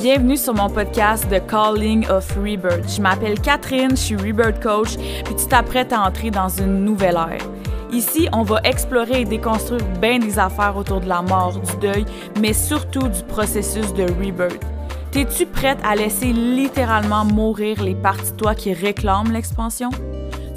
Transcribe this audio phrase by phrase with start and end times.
[0.00, 2.88] Bienvenue sur mon podcast The Calling of Rebirth.
[2.96, 7.16] Je m'appelle Catherine, je suis Rebirth Coach, puis tu t'apprêtes à entrer dans une nouvelle
[7.16, 7.46] ère.
[7.92, 12.06] Ici, on va explorer et déconstruire bien des affaires autour de la mort, du deuil,
[12.40, 14.64] mais surtout du processus de rebirth.
[15.10, 19.90] T'es-tu prête à laisser littéralement mourir les parties de toi qui réclament l'expansion?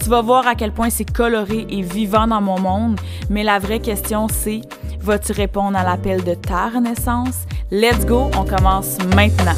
[0.02, 2.98] Tu vas voir à quel point c'est coloré et vivant dans mon monde,
[3.30, 4.62] mais la vraie question c'est,
[5.08, 7.46] vas-tu répondre à l'appel de ta renaissance?
[7.72, 9.56] Let's go, on commence maintenant.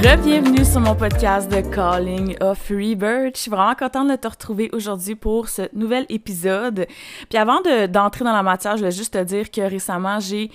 [0.00, 3.36] Bienvenue sur mon podcast de Calling of Rebirth.
[3.36, 6.86] Je suis vraiment contente de te retrouver aujourd'hui pour ce nouvel épisode.
[7.28, 10.50] Puis avant d'entrer dans la matière, je voulais juste te dire que récemment, j'ai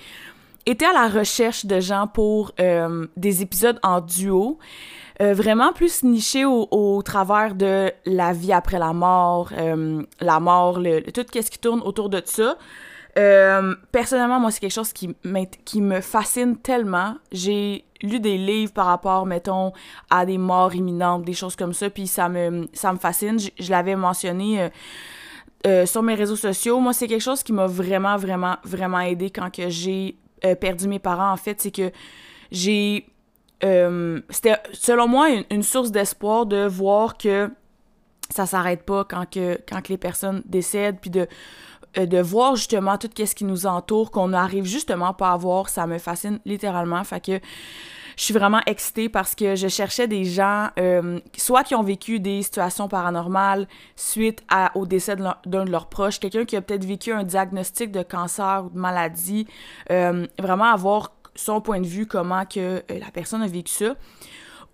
[0.66, 4.58] été à la recherche de gens pour euh, des épisodes en duo.
[5.20, 10.80] Euh, vraiment plus nichés au, travers de la vie après la mort, euh, la mort,
[10.80, 12.56] le, tout ce qui tourne autour de ça.
[13.92, 15.14] Personnellement, moi, c'est quelque chose qui,
[15.66, 17.16] qui me fascine tellement.
[17.32, 19.74] J'ai lu des livres par rapport, mettons,
[20.08, 23.38] à des morts imminentes, des choses comme ça, puis ça me, ça me fascine.
[23.38, 24.70] Je, l'avais mentionné
[25.84, 26.80] sur mes réseaux sociaux.
[26.80, 30.16] Moi, c'est quelque chose qui m'a vraiment, vraiment, vraiment aidé quand j'ai
[30.60, 31.60] perdu mes parents, en fait.
[31.60, 31.90] C'est que
[32.50, 33.06] j'ai...
[33.60, 37.50] C'était, selon moi, une, source d'espoir de voir que
[38.30, 41.26] ça s'arrête pas quand que, quand que les personnes décèdent, puis de
[41.98, 45.68] euh, de voir justement tout ce qui nous entoure, qu'on n'arrive justement pas à voir,
[45.68, 47.02] ça me fascine littéralement.
[47.02, 47.40] Fait que
[48.16, 52.20] je suis vraiment excitée parce que je cherchais des gens, euh, soit qui ont vécu
[52.20, 54.44] des situations paranormales suite
[54.74, 58.64] au décès d'un de, leurs proches, quelqu'un qui a peut-être vécu un diagnostic de cancer
[58.66, 59.46] ou de maladie,
[59.90, 63.94] euh, vraiment avoir son point de vue, comment que la personne a vécu ça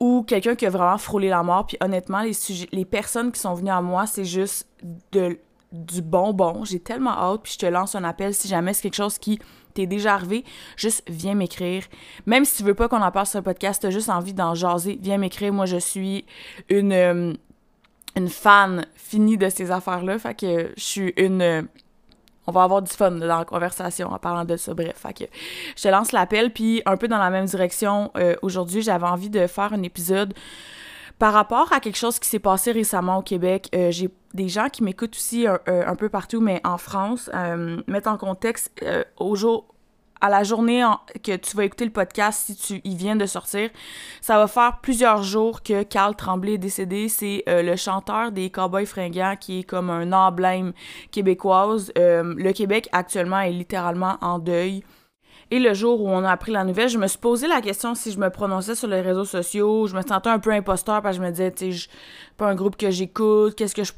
[0.01, 1.67] ou quelqu'un qui a vraiment frôlé la mort.
[1.67, 2.33] Puis honnêtement, les,
[2.73, 4.69] les personnes qui sont venues à moi, c'est juste
[5.73, 6.65] du bonbon.
[6.65, 9.39] J'ai tellement hâte, puis je te lance un appel si jamais c'est quelque chose qui
[9.77, 10.45] t'est déjà arrivé,
[10.77, 11.85] juste viens m'écrire.
[12.27, 14.55] Même si tu veux pas qu'on en parle sur le podcast, t'as juste envie d'en
[14.55, 15.53] jaser, viens m'écrire.
[15.53, 16.25] Moi, je suis
[16.69, 17.33] une, euh,
[18.17, 20.19] une fan finie de ces affaires-là.
[20.19, 21.69] Fait que je suis une...
[22.47, 24.75] on va avoir du fun dans la conversation en parlant de ça.
[24.75, 25.25] Bref, fait que
[25.77, 26.53] je te lance l'appel.
[26.53, 30.35] Puis un peu dans la même direction, euh, aujourd'hui, j'avais envie de faire un épisode
[31.19, 34.69] par rapport à quelque chose qui s'est passé récemment au Québec, euh, j'ai des gens
[34.69, 37.31] qui m'écoutent aussi euh, euh, un, peu partout, mais en France,
[37.87, 38.85] mettre en contexte
[39.17, 39.67] au jour,
[40.21, 40.83] à la journée
[41.23, 43.71] que tu vas écouter le podcast, si tu y viens de sortir,
[44.21, 47.09] ça va faire plusieurs jours que Carl Tremblay est décédé.
[47.09, 50.73] C'est le chanteur des Cowboys fringants qui est comme un emblème
[51.11, 51.93] québécoise.
[51.97, 54.83] le Québec actuellement est littéralement en deuil.
[55.51, 57.95] Et le jour où on a appris la nouvelle, je me suis posé la question
[57.95, 59.87] si je me prononçais sur les réseaux sociaux.
[59.87, 61.89] Je me sentais un peu imposteur parce que je me disais, tu sais,
[62.37, 63.93] pas un groupe que j'écoute, qu'est-ce que je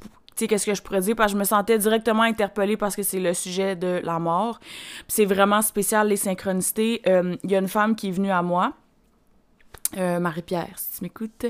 [0.47, 1.17] qu'est-ce que je pourrais dire?
[1.17, 4.61] Parce que je me sentais directement interpellée parce que c'est le sujet de la mort.
[5.09, 7.03] C'est vraiment spécial les synchronicités.
[7.07, 8.75] Euh, il y a une femme qui est venue à moi.
[9.97, 11.47] Euh, Marie-Pierre, si tu m'écoutes,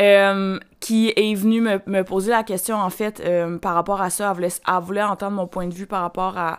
[0.00, 3.22] euh, qui est venue me, poser la question, en fait,
[3.60, 4.30] par rapport à ça.
[4.30, 6.58] Elle voulait, elle entendre mon point de vue par rapport à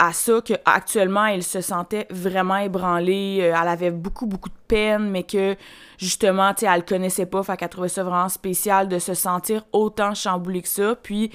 [0.00, 5.10] à ça qu'actuellement, elle se sentait vraiment ébranlée, euh, elle avait beaucoup, beaucoup de peine,
[5.10, 5.56] mais que
[5.98, 9.62] justement, tu sais, elle connaissait pas, fait qu'elle trouvait ça vraiment spécial de se sentir
[9.72, 10.96] autant chamboulée que ça.
[10.96, 11.30] Puis,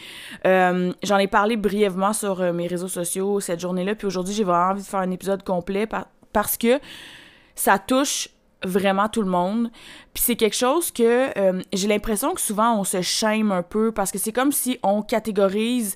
[0.47, 4.43] euh, j'en ai parlé brièvement sur euh, mes réseaux sociaux cette journée-là, puis aujourd'hui, j'ai
[4.43, 5.87] vraiment envie de faire un épisode complet
[6.33, 6.79] parce que
[7.53, 8.29] ça touche
[8.63, 9.69] vraiment tout le monde.
[10.15, 11.29] Puis c'est quelque chose que
[11.71, 15.03] j'ai l'impression que souvent on se shame un peu parce que c'est comme si on
[15.03, 15.95] catégorise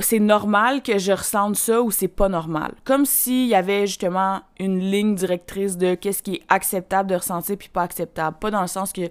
[0.00, 2.74] c'est normal que je ressente ça ou c'est pas normal?
[2.84, 7.56] Comme s'il y avait justement une ligne directrice de qu'est-ce qui est acceptable de ressentir
[7.58, 8.38] puis pas acceptable.
[8.40, 9.08] Pas dans le sens que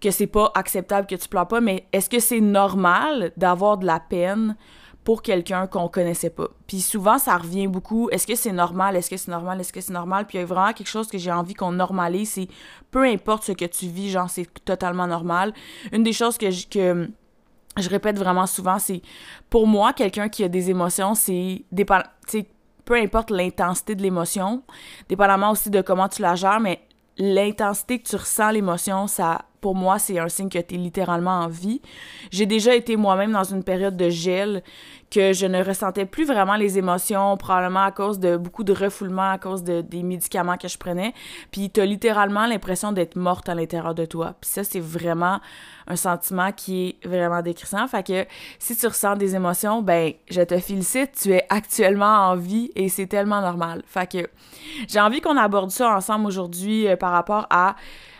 [0.00, 3.86] que c'est pas acceptable que tu pleures pas, mais est-ce que c'est normal d'avoir de
[3.86, 4.54] la peine
[5.02, 6.48] pour quelqu'un qu'on connaissait pas?
[6.66, 8.10] Puis souvent, ça revient beaucoup.
[8.10, 8.96] Est-ce que c'est normal?
[8.96, 9.58] Est-ce que c'est normal?
[9.60, 10.26] Est-ce que c'est normal?
[10.26, 12.48] Puis il y a vraiment quelque chose que j'ai envie qu'on normalise, c'est
[12.90, 15.54] peu importe ce que tu vis, genre, c'est totalement normal.
[15.90, 17.08] Une des choses que, que
[17.76, 19.02] je répète vraiment souvent, c'est
[19.50, 21.64] pour moi, quelqu'un qui a des émotions, c'est
[22.84, 24.62] peu importe l'intensité de l'émotion,
[25.08, 26.80] dépendamment aussi de comment tu la gères, mais
[27.16, 31.40] l'intensité que tu ressens l'émotion, ça pour moi, c'est un signe que tu es littéralement
[31.40, 31.80] en vie.
[32.30, 34.62] J'ai déjà été moi-même dans une période de gel
[35.10, 39.30] que je ne ressentais plus vraiment les émotions, probablement à cause de beaucoup de refoulement,
[39.30, 41.14] à cause de, des médicaments que je prenais.
[41.50, 44.34] Puis tu as littéralement l'impression d'être morte à l'intérieur de toi.
[44.38, 45.40] Puis ça, c'est vraiment
[45.86, 47.88] un sentiment qui est vraiment décrissant.
[47.88, 48.26] Fait que
[48.58, 52.90] si tu ressens des émotions, ben je te félicite, tu es actuellement en vie et
[52.90, 53.82] c'est tellement normal.
[53.86, 54.28] Fait que
[54.88, 57.76] j'ai envie qu'on aborde ça ensemble aujourd'hui euh, par rapport à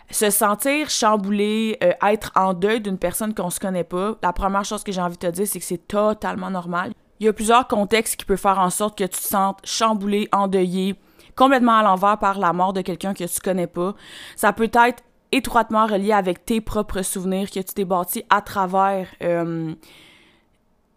[0.09, 4.65] se sentir chamboulé, euh, être en deuil d'une personne qu'on se connaît pas, la première
[4.65, 6.93] chose que j'ai envie de te dire, c'est que c'est totalement normal.
[7.19, 10.27] Il y a plusieurs contextes qui peuvent faire en sorte que tu te sentes chamboulé,
[10.31, 10.95] endeuillé,
[11.35, 13.95] complètement à l'envers par la mort de quelqu'un que tu connais pas.
[14.35, 19.07] Ça peut être étroitement relié avec tes propres souvenirs que tu t'es bâti à travers
[19.23, 19.73] euh,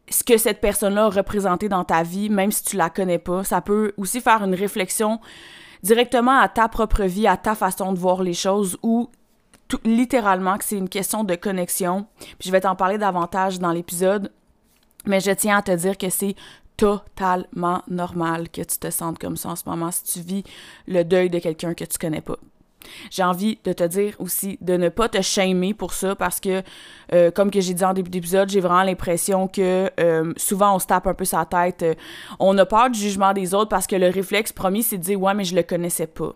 [0.09, 3.45] ce que cette personne-là a représenté dans ta vie, même si tu la connais pas.
[3.45, 5.21] Ça peut aussi faire une réflexion
[5.83, 9.11] directement à ta propre vie, à ta façon de voir les choses ou
[9.85, 12.07] littéralement que c'est une question de connexion.
[12.39, 14.33] Puis je vais t'en parler davantage dans l'épisode,
[15.05, 16.35] mais je tiens à te dire que c'est
[16.77, 20.45] totalement normal que tu te sentes comme ça en ce moment si tu vis
[20.87, 22.39] le deuil de quelqu'un que tu connais pas.
[23.11, 26.63] J'ai envie de te dire aussi de ne pas te shamer pour ça parce que,
[27.13, 30.79] euh, comme que j'ai dit en début d'épisode, j'ai vraiment l'impression que euh, souvent on
[30.79, 31.83] se tape un peu sa tête.
[31.83, 31.95] Euh,
[32.39, 35.21] on a peur du jugement des autres parce que le réflexe premier, c'est de dire
[35.21, 36.35] Ouais, mais je le connaissais pas.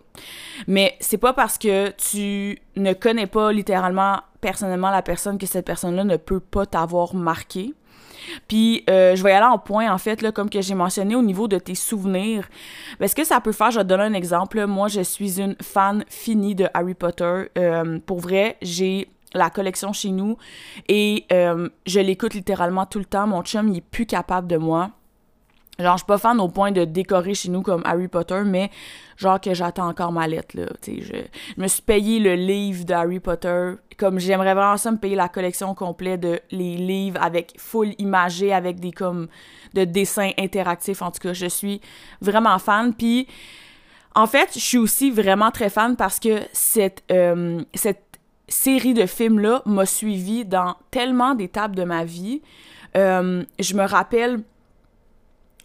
[0.67, 5.65] Mais c'est pas parce que tu ne connais pas littéralement personnellement la personne que cette
[5.65, 7.73] personne-là ne peut pas t'avoir marqué.
[8.47, 11.21] Puis euh, je vais aller en point, en fait, là, comme que j'ai mentionné au
[11.21, 12.47] niveau de tes souvenirs.
[12.99, 14.65] Ben, ce que ça peut faire, je vais te donner un exemple.
[14.65, 17.45] Moi, je suis une fan finie de Harry Potter.
[17.57, 20.37] Euh, pour vrai, j'ai la collection chez nous
[20.87, 23.27] et euh, je l'écoute littéralement tout le temps.
[23.27, 24.91] Mon chum, il est plus capable de moi.
[25.79, 28.69] Genre, je suis pas fan au point de décorer chez nous comme Harry Potter, mais
[29.17, 30.67] genre que j'attends encore ma lettre, là.
[30.85, 31.23] Je,
[31.57, 33.71] me suis payé le livre de Harry Potter.
[33.97, 38.53] Comme j'aimerais vraiment ça me payer la collection complète de les livres avec full imagé,
[38.53, 39.27] avec des comme
[39.73, 41.01] de dessins interactifs.
[41.01, 41.81] En tout cas, je suis
[42.21, 42.93] vraiment fan.
[42.93, 43.27] Puis,
[44.13, 49.07] en fait, je suis aussi vraiment très fan parce que cette, euh, cette série de
[49.07, 52.43] films-là m'a suivi dans tellement d'étapes de ma vie.
[52.95, 54.41] Euh, je me rappelle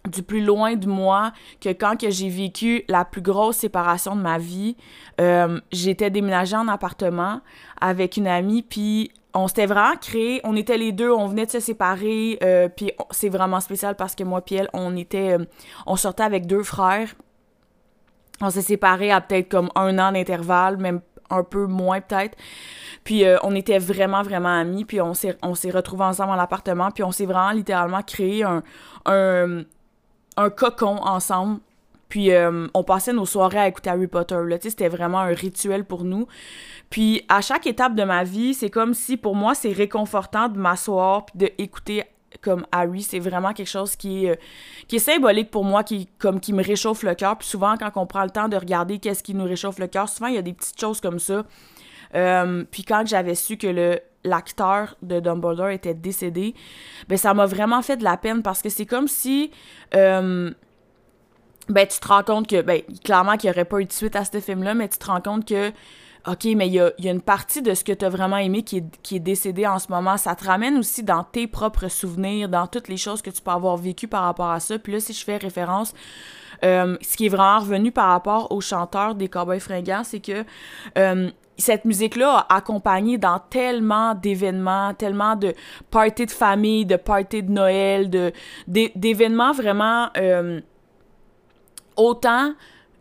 [0.07, 1.31] du plus loin de moi
[1.61, 4.75] que quand j'ai vécu la plus grosse séparation de ma vie,
[5.19, 7.41] euh, j'étais déménagée en appartement
[7.81, 11.51] avec une amie, puis on s'était vraiment créé, on était les deux, on venait de
[11.51, 15.45] se séparer, euh, puis c'est vraiment spécial parce que moi puis elle, on était, euh,
[15.85, 17.13] on sortait avec deux frères,
[18.41, 22.37] on s'est séparés à peut-être comme un an d'intervalle, même un peu moins peut-être.
[23.03, 24.85] Puis on était vraiment, vraiment amis.
[24.85, 26.89] Puis on s'est, on s'est retrouvés ensemble en appartement.
[26.89, 28.63] Puis on s'est vraiment littéralement créé un,
[30.37, 31.59] un cocon ensemble.
[32.09, 34.39] Puis euh, on passait nos soirées à écouter Harry Potter.
[34.47, 36.27] Là, c'était vraiment un rituel pour nous.
[36.89, 40.57] Puis à chaque étape de ma vie, c'est comme si pour moi c'est réconfortant de
[40.57, 42.03] m'asseoir puis de
[42.41, 43.03] comme Harry.
[43.03, 44.35] C'est vraiment quelque chose qui est, euh,
[44.87, 47.37] qui symbolique pour moi, qui me réchauffe le cœur.
[47.37, 50.09] Puis souvent quand on prend le temps de regarder qu'est-ce qui nous réchauffe le cœur,
[50.09, 51.43] souvent il y a des petites choses comme ça.
[52.15, 56.55] Euh, puis quand j'avais su que le l'acteur de Dumbledore était décédé,
[57.07, 59.51] ben ça m'a vraiment fait de la peine parce que c'est comme si
[59.95, 60.51] euh,
[61.69, 64.15] ben tu te rends compte que ben clairement qu'il n'y aurait pas eu de suite
[64.15, 65.71] à ce film là, mais tu te rends compte que
[66.27, 68.77] OK, mais il y a, une partie de ce que tu as vraiment aimé qui
[68.77, 70.17] est, qui est décédé en ce moment.
[70.17, 73.51] Ça te ramène aussi dans tes propres souvenirs, dans toutes les choses que tu peux
[73.51, 74.77] avoir vécues par rapport à ça.
[74.77, 75.93] Puis là, si je fais référence,
[76.65, 80.43] euh, ce qui est vraiment revenu par rapport au chanteur des Cowboys fringants, c'est que
[80.97, 85.53] euh, cette musique-là a accompagné dans tellement d'événements, tellement de
[85.91, 88.31] parties de famille, de parties de Noël, de
[88.67, 90.61] d'événements vraiment euh,
[91.95, 92.53] autant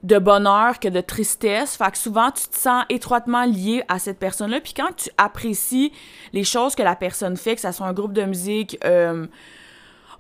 [0.03, 1.77] de bonheur que de tristesse.
[1.77, 4.61] Fait que souvent, tu te sens étroitement lié à cette personne-là.
[4.61, 5.93] Puis quand tu apprécies
[6.33, 9.27] les choses que la personne fait, que ça soit un groupe de musique, euh,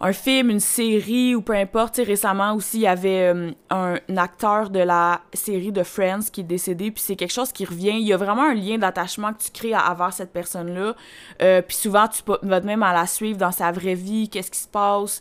[0.01, 1.97] un film, une série ou peu importe.
[1.97, 6.45] récemment aussi, il y avait euh, un, acteur de la série de Friends qui est
[6.45, 7.97] décédé, puis c'est quelque chose qui revient.
[7.99, 10.95] Il y a vraiment un lien d'attachement que tu crées à, avoir cette personne-là.
[11.43, 14.61] Euh, puis souvent, tu vas même à la suivre dans sa vraie vie, qu'est-ce qui
[14.61, 15.21] se passe.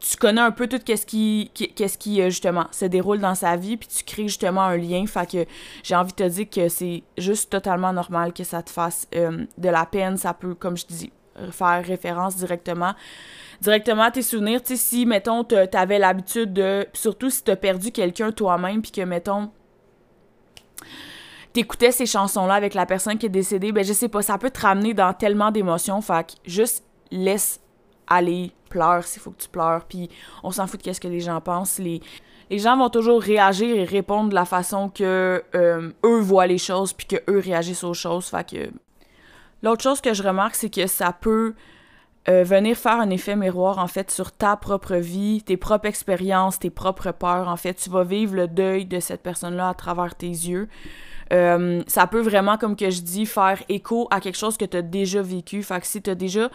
[0.00, 3.54] Tu connais un peu tout qu'est-ce qui, qu'est-ce qui euh, justement se déroule dans sa
[3.56, 5.06] vie, puis tu crées justement un lien.
[5.06, 5.46] Fait que
[5.84, 9.68] j'ai envie de te dire que c'est juste totalement normal que ça te fasse de
[9.68, 10.16] la peine.
[10.16, 11.12] Ça peut, comme je dis,
[11.50, 12.94] faire référence directement
[13.60, 14.60] directement à tes souvenirs.
[14.64, 16.86] Si, mettons, t'avais l'habitude de...
[16.92, 19.50] Surtout si t'as perdu quelqu'un toi-même, puis que, mettons,
[21.52, 24.50] t'écoutais ces chansons-là avec la personne qui est décédée, ben je sais pas, ça peut
[24.50, 26.00] te ramener dans tellement d'émotions.
[26.00, 27.60] Fait que juste laisse
[28.06, 30.10] aller, pleure s'il faut que tu pleures, puis
[30.42, 31.78] on s'en fout de qu'est-ce que les gens pensent.
[31.78, 32.02] Les,
[32.50, 36.58] les gens vont toujours réagir et répondre de la façon que euh, eux voient les
[36.58, 38.26] choses, puis que eux réagissent aux choses.
[38.26, 38.70] Fait que...
[39.62, 41.54] L'autre chose que je remarque, c'est que ça peut
[42.28, 46.58] euh, venir faire un effet miroir, en fait, sur ta propre vie, tes propres expériences,
[46.58, 47.48] tes propres peurs.
[47.48, 50.68] En fait, tu vas vivre le deuil de cette personne-là à travers tes yeux.
[51.32, 54.76] Euh, ça peut vraiment, comme que je dis, faire écho à quelque chose que tu
[54.76, 55.62] as déjà vécu.
[55.62, 56.50] Fait que si tu as déjà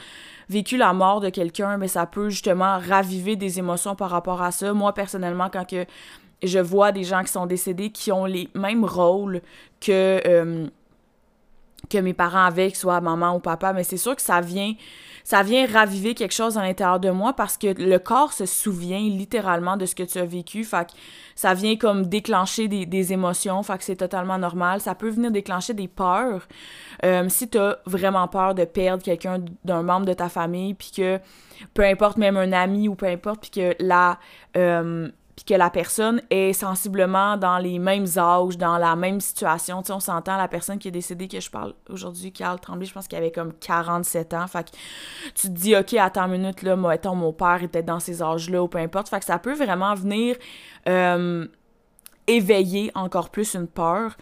[0.50, 4.52] vécu la mort de quelqu'un, mais ça peut justement raviver des émotions par rapport à
[4.52, 4.74] ça.
[4.74, 5.86] Moi, personnellement, quand que
[6.44, 9.42] je vois des gens qui sont décédés qui ont les mêmes rôles
[9.80, 10.22] que...
[10.26, 10.68] Euh,
[11.92, 14.74] que mes parents avaient, que soit maman ou papa, mais c'est sûr que ça vient
[15.24, 19.00] ça vient raviver quelque chose à l'intérieur de moi parce que le corps se souvient
[19.00, 20.64] littéralement de ce que tu as vécu.
[20.64, 20.88] Fait
[21.36, 23.62] ça vient comme déclencher des, émotions.
[23.80, 24.82] C'est totalement normal.
[24.82, 26.48] Ça peut venir déclencher des peurs.
[27.06, 30.92] Euh, si tu as vraiment peur de perdre quelqu'un d'un membre de ta famille, puis
[30.96, 31.20] que
[31.74, 34.20] peu importe, même un ami ou peu importe, puis que la.
[34.58, 35.10] Euh,
[35.44, 39.82] que la personne est sensiblement dans les mêmes âges, dans la même situation.
[39.82, 42.86] Tu sais, on s'entend, la personne qui est décédée, que je parle aujourd'hui, Carl Tremblay,
[42.86, 44.48] je pense qu'il avait comme 47 ans.
[44.48, 44.76] Fait que
[45.36, 48.62] tu te dis, OK, attends une minute, là, moi, mon père était dans ces âges-là,
[48.64, 49.10] ou peu importe.
[49.10, 50.36] Fait que ça peut vraiment venir
[50.88, 51.48] euh,
[52.28, 54.16] éveiller encore plus une peur.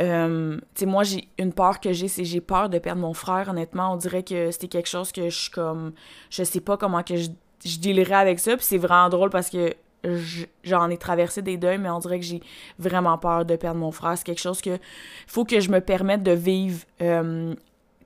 [0.00, 3.14] Euh, tu sais, moi, j'ai une peur que j'ai, c'est j'ai peur de perdre mon
[3.14, 3.92] frère, honnêtement.
[3.92, 5.92] On dirait que c'était quelque chose que je suis comme...
[6.30, 7.30] Je sais pas comment que je,
[7.64, 9.74] je avec ça, puis c'est vraiment drôle parce que
[10.64, 12.42] j'en ai traversé des deuils, mais on dirait que j'ai
[12.78, 14.16] vraiment peur de perdre mon frère.
[14.16, 14.78] C'est quelque chose que
[15.26, 17.54] faut que je me permette de vivre euh,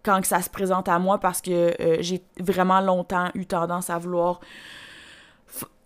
[0.02, 3.90] quand que ça se présente à moi parce que euh, j'ai vraiment longtemps eu tendance
[3.90, 4.40] à vouloir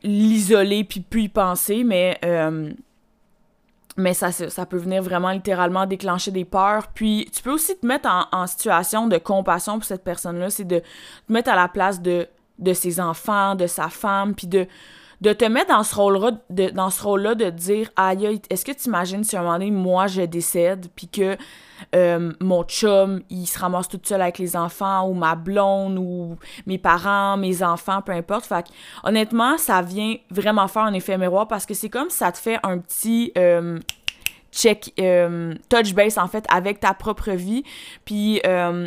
[0.03, 2.73] l'isoler puis plus y penser, mais euh,
[3.97, 4.31] mais ça,
[4.65, 6.87] peut venir vraiment littéralement déclencher des peurs.
[6.95, 10.65] Puis tu peux aussi te mettre en, en situation de compassion pour cette personne-là, c'est
[10.65, 14.67] de te mettre à la place de, de ses enfants, de sa femme, puis de
[15.21, 18.73] de te mettre dans ce rôle-là, de, dans ce rôle-là de dire aïe, est-ce que
[18.73, 21.37] tu imagines si à un moment donné, moi, je décède, puis que
[21.95, 26.37] euh, mon chum, il se ramasse tout seul avec les enfants, ou ma blonde, ou
[26.67, 28.47] mes parents, mes enfants, peu importe.
[28.47, 28.69] Fait que,
[29.03, 32.59] honnêtement, ça vient vraiment faire un effet miroir parce que c'est comme ça te fait
[32.63, 33.33] un petit.
[33.37, 33.79] Euh,
[34.51, 37.65] check euh, touch base en fait avec ta propre vie
[38.07, 38.41] puis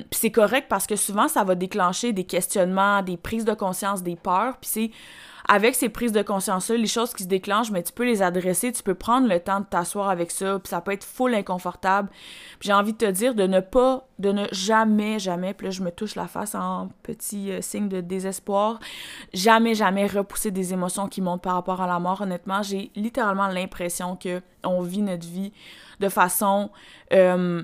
[0.09, 4.15] c'est correct parce que souvent ça va déclencher des questionnements des prises de conscience des
[4.15, 4.91] peurs puis c'est
[5.47, 8.71] avec ces prises de conscience-là, les choses qui se déclenchent, mais tu peux les adresser,
[8.71, 12.09] tu peux prendre le temps de t'asseoir avec ça, puis ça peut être full inconfortable.
[12.59, 15.81] j'ai envie de te dire de ne pas, de ne jamais, jamais, puis là je
[15.81, 18.79] me touche la face en petit euh, signe de désespoir,
[19.33, 22.21] jamais, jamais repousser des émotions qui montent par rapport à la mort.
[22.21, 25.51] Honnêtement, j'ai littéralement l'impression que on vit notre vie
[25.99, 26.69] de façon
[27.13, 27.63] euh,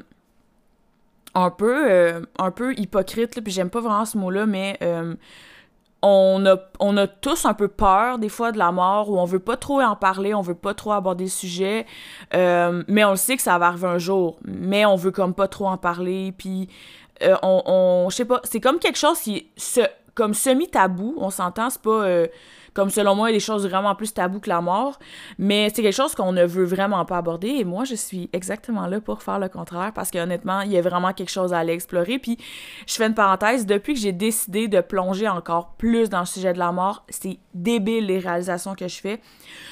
[1.35, 4.79] un peu euh, un peu hypocrite puis j'aime pas vraiment ce mot là mais
[6.01, 9.25] on a, on a tous un peu peur des fois de la mort ou on
[9.25, 11.85] veut pas trop en parler, on veut pas trop aborder le sujet,
[12.33, 15.33] euh, mais on le sait que ça va arriver un jour, mais on veut comme
[15.33, 16.69] pas trop en parler, puis
[17.23, 21.69] euh, on, je sais pas, c'est comme quelque chose qui est comme semi-tabou, on s'entend,
[21.69, 22.03] c'est pas...
[22.03, 22.27] Euh,
[22.77, 24.99] comme selon moi, il y a des choses vraiment plus taboues que la mort,
[25.39, 28.85] mais c'est quelque chose qu'on ne veut vraiment pas aborder et moi, je suis exactement
[28.85, 31.73] là pour faire le contraire parce qu'honnêtement, il y a vraiment quelque chose à aller
[31.73, 32.19] explorer.
[32.19, 32.37] Puis,
[32.85, 36.53] je fais une parenthèse, depuis que j'ai décidé de plonger encore plus dans le sujet
[36.53, 39.21] de la mort, c'est débile les réalisations que je fais.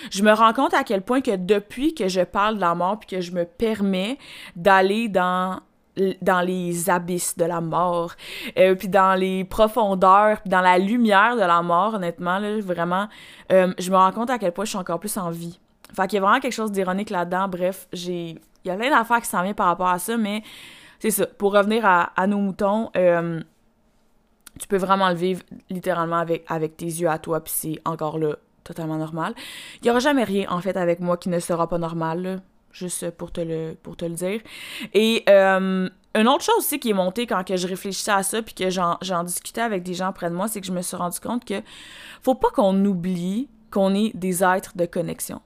[0.10, 2.98] Je me rends compte à quel point que depuis que je parle de la mort
[2.98, 4.18] puis que je me permets
[4.56, 5.60] d'aller dans
[6.22, 8.14] dans les abysses de la mort,
[8.58, 13.08] euh, puis dans les profondeurs, dans la lumière de la mort, honnêtement, là, vraiment,
[13.52, 15.60] euh, je me rends compte à quel point je suis encore plus en vie.
[15.96, 17.48] Fait qu'il y a vraiment quelque chose d'ironique là-dedans.
[17.48, 18.36] Bref, j'ai...
[18.64, 20.42] Il y a plein d'affaires qui s'en viennent par rapport à ça, mais
[21.00, 21.28] c'est ça.
[21.28, 23.40] Pour revenir à, nos moutons, euh,
[24.60, 28.18] tu peux vraiment le vivre littéralement avec, avec tes yeux à toi, puis c'est encore
[28.18, 29.36] là totalement normal.
[29.82, 32.36] Il y aura jamais rien, en fait, avec moi qui ne sera pas normal, là
[32.76, 34.42] juste pour te le, dire.
[34.94, 38.54] Et euh, une autre chose aussi qui est montée quand je réfléchissais à ça, puis
[38.54, 41.20] que j'en discutais avec des gens près de moi, c'est que je me suis rendu
[41.20, 41.62] compte que
[42.22, 45.42] faut pas qu'on oublie qu'on est des êtres de connexion.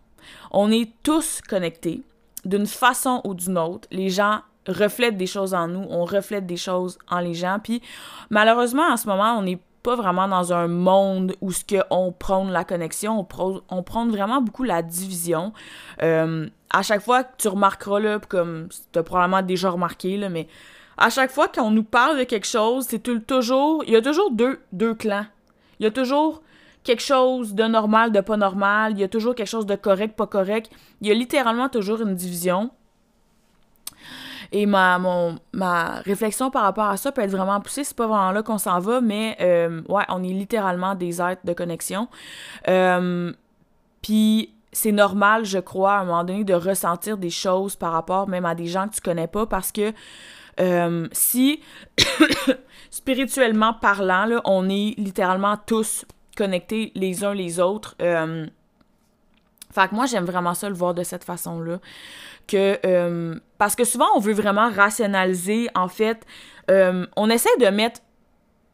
[0.52, 2.02] On est tous connectés
[2.46, 3.88] d'une façon ou d'une autre.
[3.92, 7.60] Les gens reflètent des choses en nous, on reflète des choses en les gens.
[7.64, 7.82] Puis
[8.30, 9.60] malheureusement, en ce moment, on n'est
[9.96, 14.42] vraiment dans un monde où ce que on prône la connexion, on, on prône vraiment
[14.42, 15.54] beaucoup la division.
[16.02, 20.30] Euh, à chaque fois que tu remarqueras, là, comme tu as probablement déjà remarqué, là,
[20.30, 20.48] mais
[20.98, 23.84] à chaque fois qu'on nous parle de quelque chose, c'est toujours.
[23.88, 25.26] Il y a toujours deux, deux clans.
[25.80, 26.42] Il y a toujours
[26.84, 28.94] quelque chose de normal, de pas normal.
[28.94, 30.70] Il y a toujours quelque chose de correct, pas correct.
[31.02, 32.70] Il y a littéralement toujours une division.
[34.52, 37.84] Et ma, mon, ma réflexion par rapport à ça peut être vraiment poussée.
[37.84, 41.46] C'est pas vraiment là qu'on s'en va, mais euh, ouais, on est littéralement des êtres
[41.46, 42.08] de connexion.
[42.68, 43.32] Euh,
[44.02, 48.28] puis c'est normal, je crois, à un moment donné, de ressentir des choses par rapport
[48.28, 49.94] même à des gens que tu connais pas parce que
[50.60, 51.62] euh, si
[52.90, 57.96] spirituellement parlant, là, on est littéralement tous connectés les uns les autres.
[59.74, 61.80] Fait que moi, j'aime vraiment ça le voir de cette façon-là.
[62.48, 66.26] Que, euh, parce que souvent, on veut vraiment rationaliser, en fait.
[66.68, 68.02] on essaie de mettre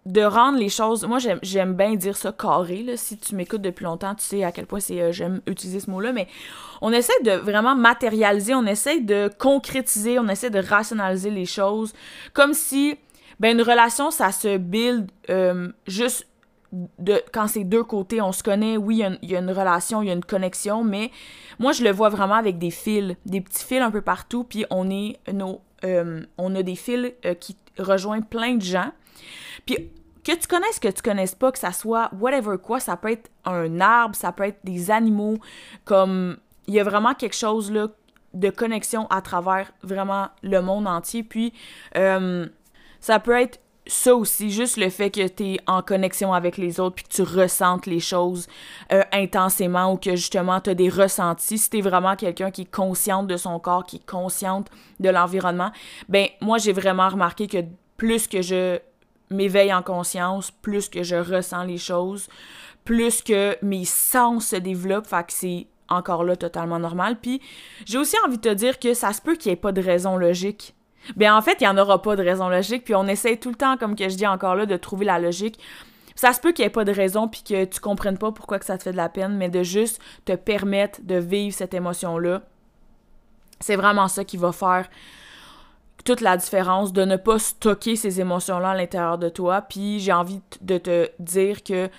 [0.05, 1.03] de rendre les choses.
[1.05, 2.83] Moi, j'aime bien dire ça carré.
[2.83, 2.95] Là.
[2.95, 5.89] Si tu m'écoutes depuis longtemps, tu sais à quel point c'est euh, j'aime utiliser ce
[5.89, 6.13] mot-là.
[6.13, 6.27] Mais
[6.81, 11.93] on essaie de vraiment matérialiser, on essaie de concrétiser, on essaie de rationaliser les choses.
[12.33, 12.97] Comme si
[13.39, 16.27] ben, une relation, ça se build euh, juste
[16.99, 18.21] de, quand c'est deux côtés.
[18.21, 21.11] On se connaît, oui, il y, a une relation, il y a une connexion, mais
[21.59, 24.43] moi, je le vois vraiment avec des fils, des petits fils un peu partout.
[24.43, 25.61] Puis on est nos.
[25.83, 28.91] Euh, on a des fils qui rejoignent plein de gens.
[29.65, 29.91] Puis
[30.25, 33.29] que tu connaisses, que tu connaisses pas, que ça soit whatever quoi, ça peut être
[33.45, 35.37] un arbre, ça peut être des animaux,
[35.85, 37.71] comme il y a vraiment quelque chose
[38.33, 41.21] de connexion à travers vraiment le monde entier.
[41.21, 41.53] Puis
[41.95, 42.47] euh,
[42.99, 46.79] ça peut être ça aussi, juste le fait que tu es en connexion avec les
[46.79, 48.47] autres puis que tu ressentes les choses
[48.91, 51.57] euh, intensément ou que justement tu as des ressentis.
[51.57, 55.09] Si tu es vraiment quelqu'un qui est consciente de son corps, qui est consciente de
[55.09, 55.71] l'environnement,
[56.09, 57.63] ben moi j'ai vraiment remarqué que
[57.97, 58.79] plus que je
[59.29, 62.27] m'éveille en conscience, plus que je ressens les choses,
[62.83, 67.17] plus que mes sens se développent, fait que c'est encore là totalement normal.
[67.21, 67.41] Puis
[67.85, 69.81] j'ai aussi envie de te dire que ça se peut qu'il n'y ait pas de
[69.81, 70.74] raison logique.
[71.15, 73.49] Bien en fait, il n'y en aura pas de raison logique, puis on essaie tout
[73.49, 75.59] le temps, comme que je dis encore là, de trouver la logique.
[76.15, 78.59] Ça se peut qu'il n'y ait pas de raison, puis que tu comprennes pas pourquoi
[78.59, 81.73] que ça te fait de la peine, mais de juste te permettre de vivre cette
[81.73, 82.41] émotion-là.
[83.59, 84.89] C'est vraiment ça qui va faire
[86.05, 89.61] toute la différence de ne pas stocker ces émotions-là à l'intérieur de toi.
[89.61, 91.89] Puis j'ai envie de te dire que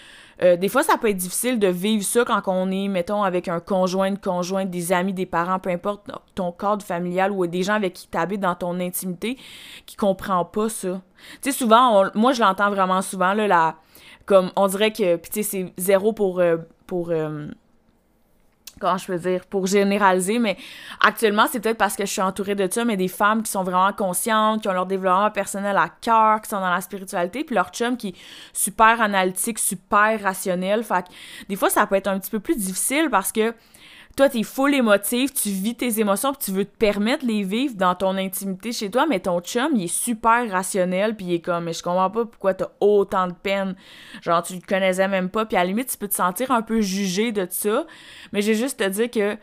[0.42, 3.48] euh, des fois, ça peut être difficile de vivre ça quand on est, mettons, avec
[3.48, 7.62] un conjoint, une conjointe, des amis, des parents, peu importe ton cadre familial ou des
[7.62, 9.38] gens avec qui tu habites dans ton intimité
[9.86, 11.00] qui comprend pas ça.
[11.42, 13.76] Tu sais, souvent, moi, je l'entends vraiment souvent, là, la,
[14.26, 17.46] comme on dirait que, puis tu sais, c'est zéro pour, euh, pour euh,
[18.80, 20.56] comment je peux dire, pour généraliser, mais
[21.00, 23.62] actuellement, c'est peut-être parce que je suis entourée de ça, mais des femmes qui sont
[23.62, 27.54] vraiment conscientes, qui ont leur développement personnel à cœur, qui sont dans la spiritualité, puis
[27.54, 28.14] leur chum qui est
[28.52, 30.84] super analytique, super rationnel.
[30.84, 31.08] Fait que
[31.48, 33.54] des fois, ça peut être un petit peu plus difficile parce que
[34.16, 37.42] toi, t'es full émotif, tu vis tes émotions, puis tu veux te permettre de les
[37.42, 41.34] vivre dans ton intimité chez toi, mais ton chum, il est super rationnel, puis il
[41.34, 43.76] est comme, mais je comprends pas pourquoi t'as autant de peine.
[44.22, 46.62] Genre, tu le connaissais même pas, puis à la limite, tu peux te sentir un
[46.62, 47.84] peu jugé de ça,
[48.32, 49.36] mais j'ai juste te dire que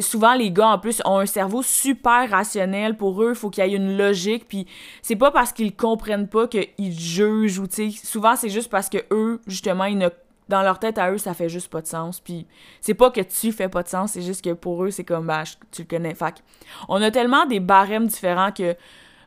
[0.00, 3.74] souvent les gars en plus ont un cerveau super rationnel pour eux, faut qu'il y
[3.74, 4.66] ait une logique puis
[5.02, 8.88] c'est pas parce qu'ils comprennent pas qu'ils jugent ou tu sais souvent c'est juste parce
[8.88, 10.08] que eux justement ils ne
[10.48, 12.20] dans leur tête à eux, ça fait juste pas de sens.
[12.20, 12.46] Puis
[12.80, 15.26] c'est pas que tu fais pas de sens, c'est juste que pour eux, c'est comme,
[15.26, 16.14] bah, tu le connais.
[16.14, 16.42] Fait
[16.88, 18.76] on a tellement des barèmes différents que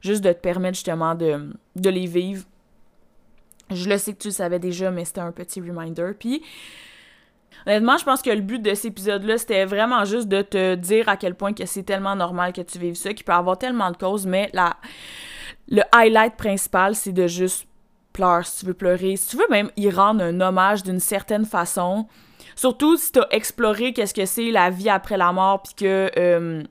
[0.02, 2.46] juste de te permettre justement de, de les vivre.
[3.70, 6.12] Je le sais que tu le savais déjà, mais c'était un petit reminder.
[6.18, 6.42] Puis
[7.68, 11.10] honnêtement, je pense que le but de cet épisode-là, c'était vraiment juste de te dire
[11.10, 13.92] à quel point que c'est tellement normal que tu vives ça, qu'il peut avoir tellement
[13.92, 14.78] de causes, mais la,
[15.68, 17.68] le highlight principal, c'est de juste
[18.14, 21.46] pleure si tu veux pleurer, si tu veux même y rendre un hommage d'une certaine
[21.46, 22.08] façon.
[22.56, 26.12] Surtout si tu as exploré qu'est-ce que c'est la vie après la mort, puis que
[26.18, 26.64] euh,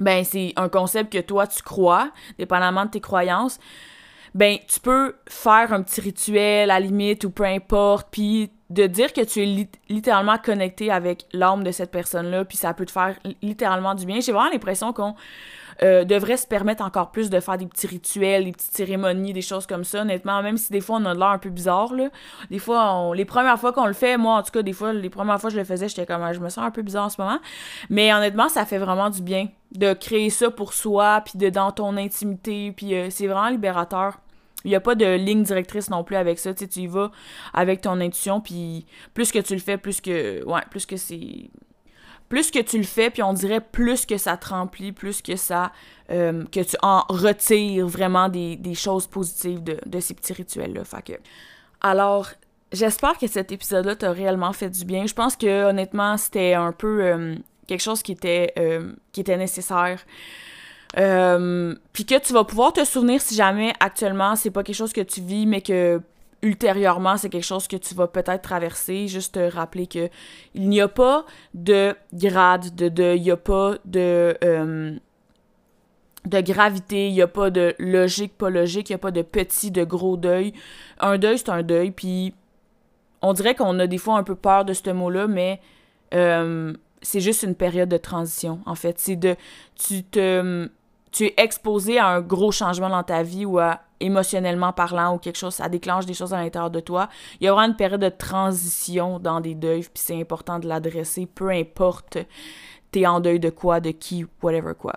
[0.00, 3.58] ben c'est un concept que toi tu crois, dépendamment de tes croyances.
[4.34, 8.86] Ben tu peux faire un petit rituel à la limite ou peu importe, puis de
[8.86, 12.92] dire que tu es littéralement connecté avec l'âme de cette personne-là, puis ça peut te
[12.92, 14.20] faire littéralement du bien.
[14.20, 15.16] J'ai vraiment l'impression qu'on
[15.82, 19.42] euh, devrait se permettre encore plus de faire des petits rituels, des petites cérémonies, des
[19.42, 22.10] choses comme ça, honnêtement, même si des fois on a l'air un peu bizarre, là.
[22.50, 25.10] Des fois, les premières fois qu'on le fait, moi en tout cas, des fois, les
[25.10, 27.06] premières fois que je le faisais, j'étais comme, ah, je me sens un peu bizarre
[27.06, 27.38] en ce moment.
[27.88, 31.72] Mais honnêtement, ça fait vraiment du bien de créer ça pour soi, puis de dans
[31.72, 34.18] ton intimité, puis euh, c'est vraiment libérateur.
[34.64, 37.10] Il n'y a pas de ligne directrice non plus avec ça, tu tu y vas
[37.54, 41.50] avec ton intuition, puis plus que tu le fais, plus que, ouais, plus que c'est
[42.30, 45.34] plus que tu le fais, puis on dirait plus que ça te remplit, plus que
[45.34, 45.72] ça,
[46.10, 50.84] euh, que tu en retires vraiment des, choses positives de, ces petits rituels-là.
[50.84, 51.12] Fait que,
[51.80, 52.28] alors,
[52.72, 55.06] j'espère que cet épisode-là t'a réellement fait du bien.
[55.06, 57.34] Je pense que, honnêtement, c'était un peu euh,
[57.66, 60.06] quelque chose qui était, euh, qui était nécessaire.
[60.94, 65.00] puis que tu vas pouvoir te souvenir si jamais actuellement c'est pas quelque chose que
[65.00, 66.00] tu vis mais que
[66.42, 69.08] ultérieurement, c'est quelque chose que tu vas peut-être traverser.
[69.08, 70.08] Juste te rappeler que
[70.54, 71.24] il n'y a pas
[71.54, 74.96] de grade de deuil, il n'y a pas de, euh,
[76.24, 79.22] de gravité, il n'y a pas de logique, pas logique, il n'y a pas de
[79.22, 80.52] petit, de gros deuil.
[80.98, 82.34] Un deuil, c'est un deuil, puis
[83.22, 85.60] on dirait qu'on a des fois un peu peur de ce mot-là, mais
[86.14, 86.72] euh,
[87.02, 88.98] c'est juste une période de transition, en fait.
[88.98, 89.36] C'est de...
[89.76, 90.68] Tu te...
[91.12, 95.18] Tu es exposé à un gros changement dans ta vie ou à émotionnellement parlant ou
[95.18, 97.08] quelque chose, ça déclenche des choses à l'intérieur de toi.
[97.40, 101.26] Il y aura une période de transition dans des deuils, puis c'est important de l'adresser,
[101.26, 102.18] peu importe
[102.90, 104.94] t'es en deuil de quoi, de qui, whatever quoi.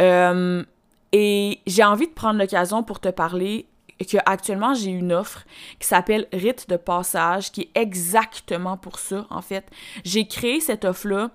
[0.00, 0.64] Euh,
[1.12, 3.66] et j'ai envie de prendre l'occasion pour te parler
[4.00, 5.44] que actuellement j'ai une offre
[5.80, 9.66] qui s'appelle Rite de passage, qui est exactement pour ça, en fait.
[10.04, 11.30] J'ai créé cette offre-là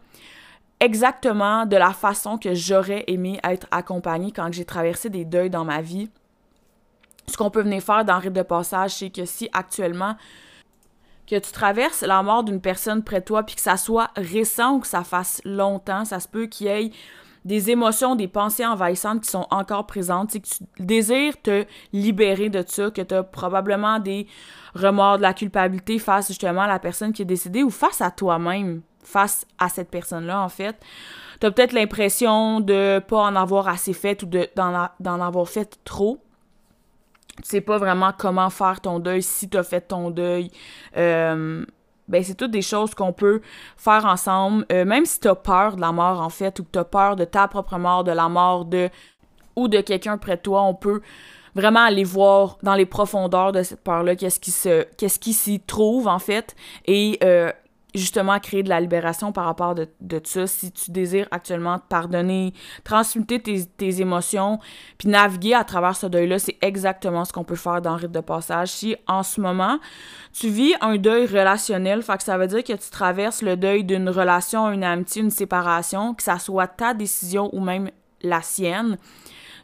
[0.80, 5.66] exactement de la façon que j'aurais aimé être accompagnée quand j'ai traversé des deuils dans
[5.66, 6.10] ma vie.
[7.27, 10.15] Ce qu'on peut venir faire dans Rite de passage, c'est que si actuellement
[11.27, 14.75] que tu traverses la mort d'une personne près de toi, puis que ça soit récent
[14.75, 16.91] ou que ça fasse longtemps, ça se peut qu'il y ait
[17.45, 22.49] des émotions, des pensées envahissantes qui sont encore présentes, c'est que tu désires te libérer
[22.49, 24.27] de ça, que tu as probablement des
[24.75, 28.12] remords, de la culpabilité face justement à la personne qui est décédée ou face à
[28.12, 30.77] toi-même, face à cette personne-là en fait.
[31.41, 36.19] Tu as peut-être l'impression de pas en avoir assez fait ou d'en avoir fait trop
[37.38, 40.52] tu sais pas vraiment comment faire ton deuil, si tu as fait ton deuil.
[40.98, 41.65] Euh,
[42.08, 43.41] ben c'est toutes des choses qu'on peut
[43.78, 46.69] faire ensemble, euh, même si tu as peur de la mort en fait, ou que
[46.72, 48.89] tu as peur de ta propre mort, de la mort de
[49.56, 51.02] ou de quelqu'un près de toi, on peut
[51.56, 54.52] vraiment aller voir dans les profondeurs de cette peur-là qu'est-ce qui
[54.98, 57.52] qu'est-ce s'y trouve en fait et euh,
[57.95, 60.47] justement créer de la libération par rapport de, de ça.
[60.47, 62.53] Si tu désires actuellement te pardonner,
[62.84, 64.60] transmuter tes, tes émotions,
[64.97, 68.19] puis naviguer à travers ce deuil-là, c'est exactement ce qu'on peut faire dans rite de
[68.19, 68.69] passage.
[68.69, 69.79] Si en ce moment,
[70.34, 73.84] tu vis un deuil relationnel, fait que ça veut dire que tu traverses le deuil
[73.84, 77.89] d'une relation, une amitié, une séparation, que ça soit ta décision ou même
[78.21, 78.97] la sienne,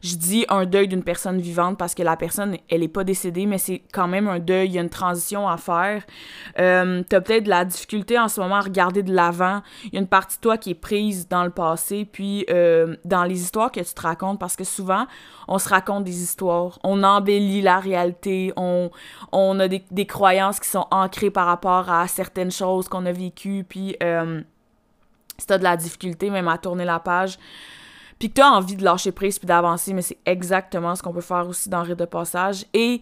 [0.01, 3.45] je dis un deuil d'une personne vivante parce que la personne, elle est pas décédée,
[3.45, 6.03] mais c'est quand même un deuil, il y a une transition à faire.
[6.59, 9.61] Euh, tu as peut-être de la difficulté en ce moment à regarder de l'avant.
[9.85, 12.95] Il y a une partie de toi qui est prise dans le passé, puis euh,
[13.05, 15.05] dans les histoires que tu te racontes, parce que souvent,
[15.47, 18.91] on se raconte des histoires, on embellit la réalité, on,
[19.31, 23.11] on a des, des croyances qui sont ancrées par rapport à certaines choses qu'on a
[23.11, 23.95] vécues, puis...
[24.01, 24.41] Euh,
[25.39, 27.39] si t'as de la difficulté même à tourner la page,
[28.19, 31.13] puis que tu as envie de lâcher prise puis d'avancer, mais c'est exactement ce qu'on
[31.13, 32.65] peut faire aussi dans Rite de passage.
[32.73, 32.99] Et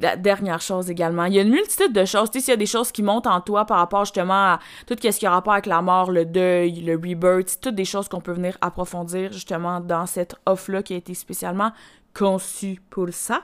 [0.00, 2.30] la dernière chose également, il y a une multitude de choses.
[2.30, 4.58] Tu sais, s'il y a des choses qui montent en toi par rapport justement à
[4.86, 8.08] tout ce qui a rapport avec la mort, le deuil, le rebirth, toutes des choses
[8.08, 11.70] qu'on peut venir approfondir justement dans cette offre-là qui a été spécialement
[12.14, 13.42] conçue pour ça.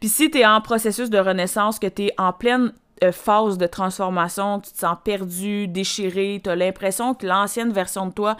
[0.00, 3.66] Puis si tu en processus de renaissance, que tu es en pleine euh, phase de
[3.66, 8.36] transformation, tu te sens perdu, déchiré, tu as l'impression que l'ancienne version de toi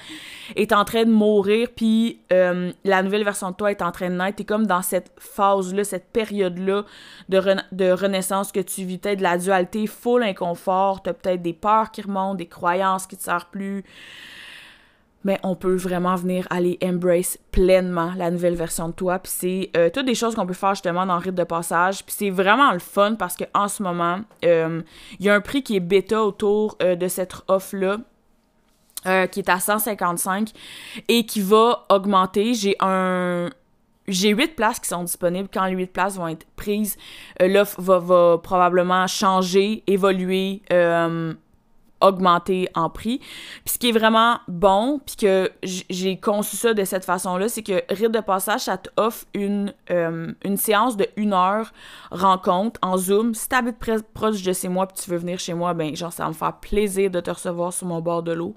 [0.56, 4.10] est en train de mourir, puis euh, la nouvelle version de toi est en train
[4.10, 4.36] de naître.
[4.36, 6.84] Tu comme dans cette phase-là, cette période-là
[7.28, 11.90] de, renaissance que tu vis, peut-être de la dualité, full inconfort, tu peut-être des peurs
[11.90, 13.84] qui remontent, des croyances qui te servent plus
[15.24, 19.18] mais on peut vraiment venir aller embrace pleinement la nouvelle version de toi.
[19.18, 22.04] Puis c'est euh, toutes des choses qu'on peut faire justement dans le rite de passage.
[22.04, 24.82] Puis c'est vraiment le fun parce qu'en ce moment, euh,
[25.18, 27.98] il y a un prix qui est bêta autour euh, de cette offre-là.
[29.28, 30.50] qui est à 155
[31.08, 32.54] et qui va augmenter.
[32.54, 33.48] J'ai un,
[34.06, 35.48] j'ai huit places qui sont disponibles.
[35.52, 36.96] Quand les huit places vont être prises,
[37.40, 40.62] l'offre va, probablement changer, évoluer,
[42.00, 43.18] augmenter en prix.
[43.18, 47.62] Puis ce qui est vraiment bon, puis que j'ai conçu ça de cette façon-là, c'est
[47.62, 51.72] que Rite de passage, ça t'offre une, euh, une séance de une heure
[52.10, 53.34] rencontre en Zoom.
[53.34, 53.78] Si t'habites
[54.14, 56.34] proche de chez moi puis tu veux venir chez moi, ben genre ça va me
[56.34, 58.54] faire plaisir de te recevoir sur mon bord de l'eau.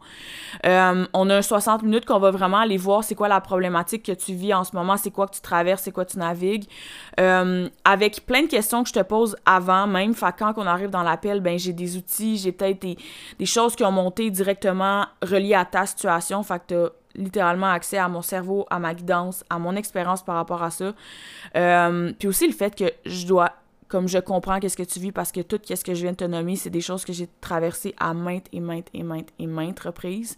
[0.66, 4.12] Euh, on a 60 minutes qu'on va vraiment aller voir c'est quoi la problématique que
[4.12, 6.66] tu vis en ce moment, c'est quoi que tu traverses, c'est quoi tu navigues.
[7.20, 10.90] Euh, avec plein de questions que je te pose avant même, fait quand on arrive
[10.90, 12.98] dans l'appel, ben j'ai des outils, j'ai peut-être des
[13.40, 16.42] des choses qui ont monté directement reliées à ta situation.
[16.44, 20.24] Fait que tu as littéralement accès à mon cerveau, à ma guidance, à mon expérience
[20.24, 20.94] par rapport à ça.
[21.56, 23.52] Euh, puis aussi le fait que je dois,
[23.88, 26.18] comme je comprends qu'est-ce que tu vis, parce que tout ce que je viens de
[26.18, 29.48] te nommer, c'est des choses que j'ai traversées à maintes et maintes et maintes et
[29.48, 30.38] maintes reprises.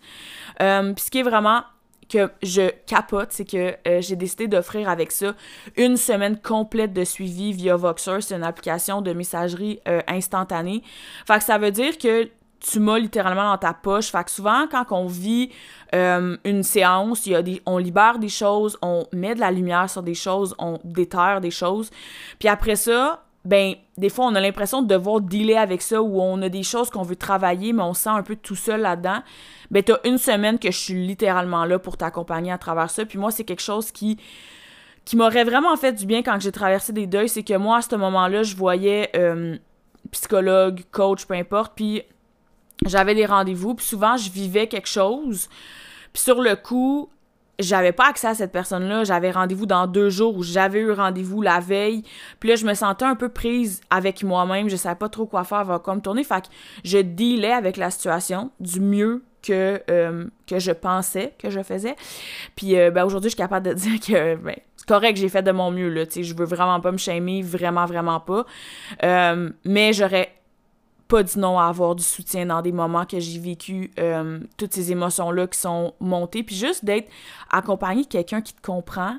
[0.61, 1.63] Euh, puis ce qui est vraiment
[2.09, 5.33] que je capote, c'est que euh, j'ai décidé d'offrir avec ça
[5.77, 8.21] une semaine complète de suivi via Voxer.
[8.21, 10.83] C'est une application de messagerie instantanée.
[11.25, 12.29] Fait que ça veut dire que
[12.63, 14.09] tu m'as littéralement dans ta poche.
[14.11, 15.51] Fait que souvent, quand on vit
[15.93, 19.89] euh, une séance, y a des, on libère des choses, on met de la lumière
[19.89, 21.91] sur des choses, on déterre des choses.
[22.39, 26.21] Puis après ça, ben, des fois, on a l'impression de devoir dealer avec ça ou
[26.21, 28.81] on a des choses qu'on veut travailler, mais on se sent un peu tout seul
[28.81, 29.21] là-dedans.
[29.69, 33.05] Ben, t'as une semaine que je suis littéralement là pour t'accompagner à travers ça.
[33.05, 34.17] Puis moi, c'est quelque chose qui
[35.05, 37.81] qui m'aurait vraiment fait du bien quand j'ai traversé des deuils, c'est que moi, à
[37.81, 39.57] ce moment-là, je voyais euh,
[40.11, 42.03] psychologue, coach, peu importe, puis
[42.85, 45.49] j'avais des rendez-vous, puis souvent je vivais quelque chose,
[46.11, 47.09] puis sur le coup,
[47.59, 49.03] j'avais pas accès à cette personne-là.
[49.03, 52.03] J'avais rendez-vous dans deux jours où j'avais eu rendez-vous la veille.
[52.39, 54.69] Puis là, je me sentais un peu prise avec moi-même.
[54.69, 56.23] Je savais pas trop quoi faire, va comme tourner.
[56.23, 56.47] Fait que
[56.83, 61.95] je dealais avec la situation du mieux que, euh, que je pensais que je faisais.
[62.55, 64.55] Puis euh, ben, aujourd'hui, je suis capable de dire que ben,
[64.87, 67.85] correct, j'ai fait de mon mieux, là, tu je veux vraiment pas me shamer, vraiment,
[67.85, 68.45] vraiment pas.
[69.03, 70.31] Euh, mais j'aurais
[71.07, 74.73] pas dit non à avoir du soutien dans des moments que j'ai vécu euh, toutes
[74.73, 76.43] ces émotions-là qui sont montées.
[76.43, 77.09] Puis juste d'être
[77.51, 79.17] accompagné de quelqu'un qui te comprend.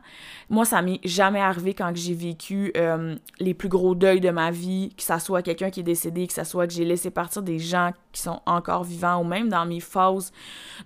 [0.51, 4.51] Moi, ça m'est jamais arrivé quand j'ai vécu euh, les plus gros deuils de ma
[4.51, 7.43] vie, que ça soit quelqu'un qui est décédé, que ça soit que j'ai laissé partir
[7.43, 10.33] des gens qui sont encore vivants ou même dans mes phases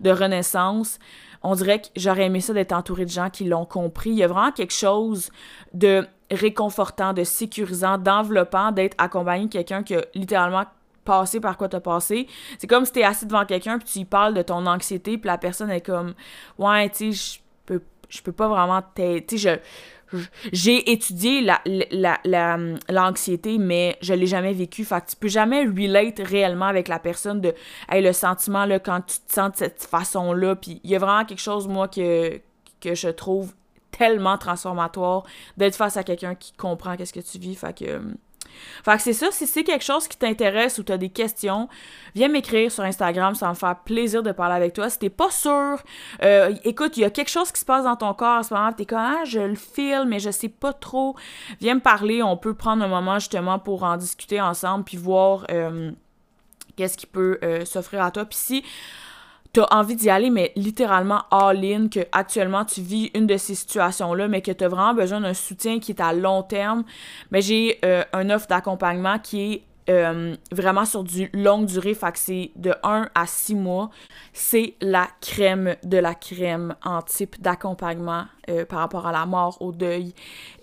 [0.01, 0.99] de renaissance.
[1.43, 4.11] On dirait que j'aurais aimé ça d'être entouré de gens qui l'ont compris.
[4.11, 5.31] Il y a vraiment quelque chose
[5.73, 10.65] de réconfortant, de sécurisant, d'enveloppant d'être accompagné de quelqu'un qui a littéralement
[11.09, 12.27] passé par quoi t'as passé.
[12.59, 15.27] C'est comme si t'es assis devant quelqu'un puis tu lui parles de ton anxiété puis
[15.27, 16.15] la personne est comme
[16.59, 19.25] ouais, tu sais, je peux je peux pas vraiment t'aider.
[19.25, 19.59] Tu sais, je
[20.53, 24.85] j'ai étudié l'anxiété, la, la, mais je l'ai jamais vécu.
[24.85, 27.55] Fait que tu peux jamais relate réellement avec la personne de
[27.91, 30.57] hey, le sentiment là, quand tu te sens de cette façon-là.
[30.57, 32.41] Puis il y a vraiment quelque chose, moi, que,
[32.81, 33.55] que je trouve
[33.91, 35.25] tellement transformatoire
[35.57, 37.55] d'être face à quelqu'un qui comprend qu'est-ce que tu vis.
[37.55, 38.01] Fait que
[38.85, 41.69] fait que c'est ça, si c'est quelque chose qui t'intéresse ou tu as des questions,
[42.15, 44.91] viens m'écrire sur Instagram, ça me faire plaisir de parler avec toi.
[44.91, 45.79] Si t'es pas sûr,
[46.23, 48.55] euh, écoute, il y a quelque chose qui se passe dans ton corps en ce
[48.55, 51.17] moment, t'es comme, ah, je le file, mais je sais pas trop.
[51.61, 55.47] Viens me parler, on peut prendre un moment justement pour en discuter ensemble, puis voir
[55.51, 55.93] euh,
[56.77, 58.25] qu'est-ce qui peut euh, s'offrir à toi.
[58.25, 58.65] Puis si
[59.53, 64.29] t'as envie d'y aller, mais littéralement all-in, que actuellement tu vis une de ces situations-là,
[64.29, 66.85] mais que tu as vraiment besoin d'un soutien qui est à long terme,
[67.31, 72.17] mais j'ai euh, un offre d'accompagnement qui est euh, vraiment sur du longue durée, fait
[72.17, 73.91] c'est de 1 à 6 mois.
[74.35, 79.57] C'est la crème de la crème en type d'accompagnement euh, par rapport à la mort,
[79.61, 80.15] au deuil.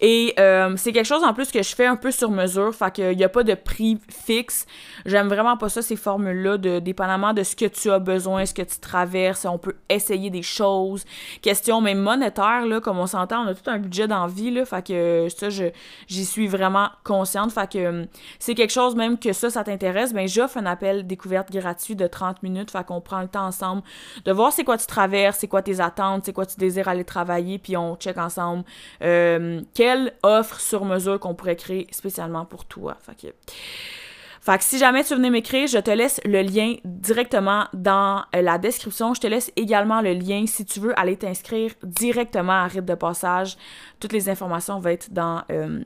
[0.02, 2.92] Et euh, c'est quelque chose en plus que je fais un peu sur mesure, fait
[2.92, 4.66] qu'il n'y a pas de prix fixe.
[5.06, 8.54] J'aime vraiment pas ça, ces formules-là, de, dépendamment de ce que tu as besoin, ce
[8.54, 11.06] que tu traverses, on peut essayer des choses.
[11.42, 14.86] Question même monétaire, là, comme on s'entend, on a tout un budget d'envie, là, fait
[14.86, 18.08] que ça, j'y suis vraiment consciente, fait que
[18.40, 22.08] c'est quelque chose même que ça, ça t'intéresse, ben j'offre un appel découverte gratuit de
[22.08, 23.84] 30 minutes, fait qu'on prend le temps ensemble
[24.26, 27.06] de voir c'est quoi tu traverses, c'est quoi tes attentes, c'est quoi tu désires aller
[27.06, 28.64] travailler, puis on check ensemble
[29.02, 32.98] euh, quelle offre sur mesure qu'on pourrait créer spécialement pour toi.
[33.02, 38.42] Fait que, si jamais tu venais m'écrire, je te laisse le lien directement dans euh,
[38.42, 39.14] la description.
[39.14, 42.96] Je te laisse également le lien si tu veux aller t'inscrire directement à Rite de
[42.96, 43.58] passage.
[44.00, 45.84] Toutes les informations vont être dans, euh,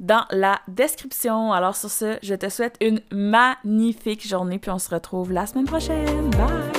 [0.00, 1.52] dans la description.
[1.52, 5.66] Alors sur ce, je te souhaite une magnifique journée puis on se retrouve la semaine
[5.66, 6.30] prochaine.
[6.30, 6.77] Bye!